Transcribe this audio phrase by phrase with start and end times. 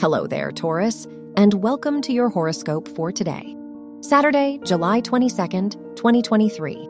[0.00, 3.56] Hello there, Taurus, and welcome to your horoscope for today,
[4.00, 6.88] Saturday, July 22nd, 2023.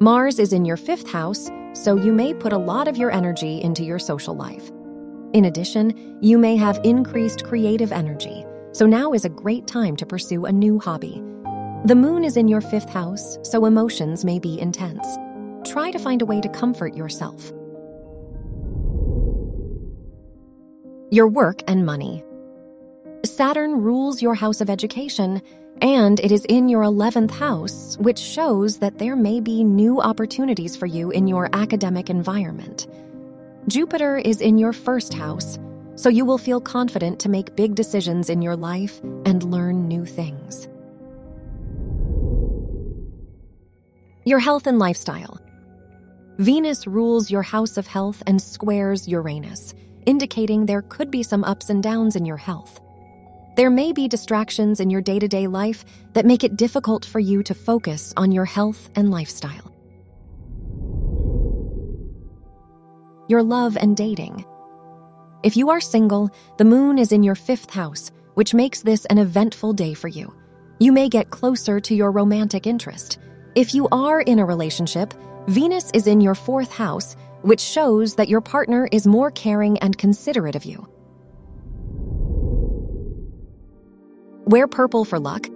[0.00, 3.62] Mars is in your fifth house, so you may put a lot of your energy
[3.62, 4.68] into your social life.
[5.32, 10.04] In addition, you may have increased creative energy, so now is a great time to
[10.04, 11.22] pursue a new hobby.
[11.84, 15.06] The moon is in your fifth house, so emotions may be intense.
[15.64, 17.52] Try to find a way to comfort yourself.
[21.14, 22.24] Your work and money.
[23.24, 25.40] Saturn rules your house of education,
[25.80, 30.74] and it is in your 11th house, which shows that there may be new opportunities
[30.74, 32.88] for you in your academic environment.
[33.68, 35.56] Jupiter is in your first house,
[35.94, 40.04] so you will feel confident to make big decisions in your life and learn new
[40.04, 40.66] things.
[44.24, 45.40] Your health and lifestyle.
[46.38, 49.74] Venus rules your house of health and squares Uranus,
[50.06, 52.80] indicating there could be some ups and downs in your health.
[53.56, 57.20] There may be distractions in your day to day life that make it difficult for
[57.20, 59.72] you to focus on your health and lifestyle.
[63.28, 64.44] Your love and dating.
[65.44, 69.18] If you are single, the moon is in your fifth house, which makes this an
[69.18, 70.34] eventful day for you.
[70.80, 73.18] You may get closer to your romantic interest.
[73.54, 75.14] If you are in a relationship,
[75.46, 79.96] Venus is in your fourth house, which shows that your partner is more caring and
[79.98, 80.88] considerate of you.
[84.46, 85.46] Wear purple for luck.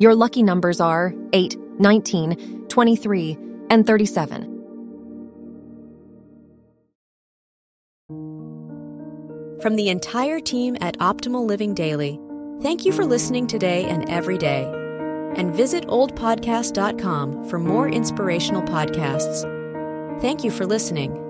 [0.00, 3.38] Your lucky numbers are 8, 19, 23,
[3.70, 4.52] and 37.
[9.60, 12.20] From the entire team at Optimal Living Daily,
[12.60, 14.64] thank you for listening today and every day
[15.36, 19.42] and visit oldpodcast.com for more inspirational podcasts.
[20.20, 21.25] Thank you for listening.